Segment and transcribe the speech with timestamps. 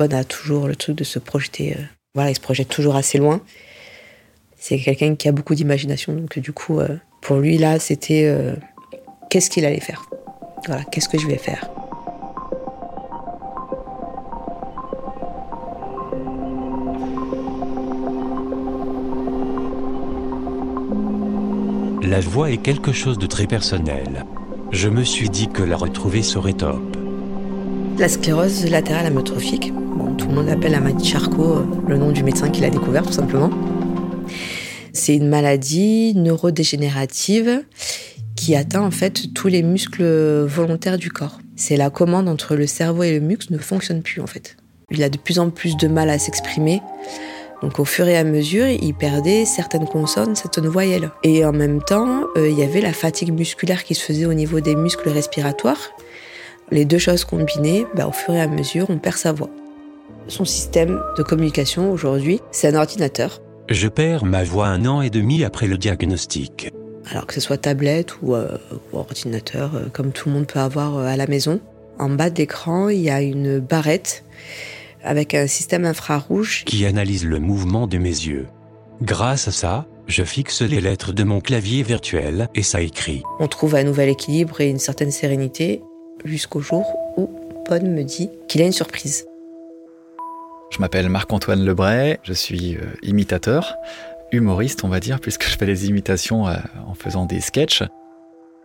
[0.00, 1.74] A toujours le truc de se projeter.
[1.74, 1.82] euh,
[2.14, 3.42] voilà, il se projette toujours assez loin.
[4.56, 8.54] C'est quelqu'un qui a beaucoup d'imagination, donc du coup, euh, pour lui là, c'était euh,
[9.28, 10.08] qu'est-ce qu'il allait faire?
[10.66, 11.68] Voilà, qu'est-ce que je vais faire?
[22.02, 24.24] La voix est quelque chose de très personnel.
[24.72, 26.99] Je me suis dit que la retrouver serait top.
[28.00, 29.74] La sclérose latérale amyotrophique,
[30.16, 33.04] tout le monde l'appelle la maladie Charcot, euh, le nom du médecin qui l'a découvert
[33.04, 33.50] tout simplement.
[34.94, 37.62] C'est une maladie neurodégénérative
[38.36, 40.02] qui atteint en fait tous les muscles
[40.46, 41.40] volontaires du corps.
[41.56, 44.56] C'est la commande entre le cerveau et le muscle ne fonctionne plus en fait.
[44.90, 46.80] Il a de plus en plus de mal à s'exprimer.
[47.60, 51.10] Donc au fur et à mesure, il perdait certaines consonnes, certaines voyelles.
[51.22, 54.32] Et en même temps, euh, il y avait la fatigue musculaire qui se faisait au
[54.32, 55.90] niveau des muscles respiratoires.
[56.72, 59.50] Les deux choses combinées, bah, au fur et à mesure, on perd sa voix.
[60.28, 63.40] Son système de communication aujourd'hui, c'est un ordinateur.
[63.68, 66.72] Je perds ma voix un an et demi après le diagnostic.
[67.10, 68.56] Alors que ce soit tablette ou, euh,
[68.92, 71.60] ou ordinateur, euh, comme tout le monde peut avoir euh, à la maison.
[71.98, 74.22] En bas de l'écran, il y a une barrette
[75.02, 76.64] avec un système infrarouge.
[76.66, 78.46] qui analyse le mouvement de mes yeux.
[79.02, 83.22] Grâce à ça, je fixe les lettres de mon clavier virtuel et ça écrit.
[83.40, 85.82] On trouve un nouvel équilibre et une certaine sérénité
[86.24, 86.84] jusqu'au jour
[87.16, 87.28] où
[87.66, 89.26] Pon me dit qu'il a une surprise.
[90.70, 93.76] Je m'appelle Marc-Antoine Lebray, je suis euh, imitateur,
[94.32, 97.82] humoriste on va dire, puisque je fais des imitations euh, en faisant des sketchs.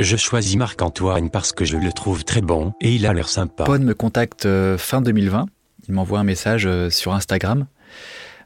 [0.00, 3.64] Je choisis Marc-Antoine parce que je le trouve très bon et il a l'air sympa.
[3.64, 5.46] Pon me contacte euh, fin 2020,
[5.88, 7.66] il m'envoie un message euh, sur Instagram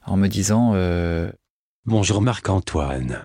[0.06, 1.30] en me disant euh,
[1.84, 3.22] Bonjour Marc-Antoine.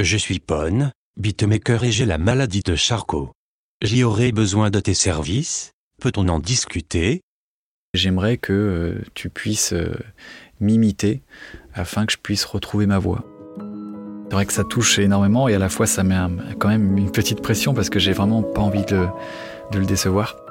[0.00, 3.32] Je suis Pon, beatmaker et j'ai la maladie de Charcot.
[3.82, 5.72] J'y aurais besoin de tes services.
[6.00, 7.20] Peut-on en discuter?
[7.92, 9.94] J'aimerais que euh, tu puisses euh,
[10.60, 11.22] m'imiter
[11.74, 13.22] afin que je puisse retrouver ma voix.
[14.28, 16.16] C'est vrai que ça touche énormément et à la fois ça met
[16.58, 19.08] quand même une petite pression parce que j'ai vraiment pas envie de
[19.74, 20.45] le décevoir.